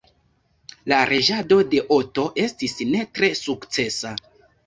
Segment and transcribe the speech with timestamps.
[0.93, 4.15] La reĝado de Otto estis ne tre sukcesa.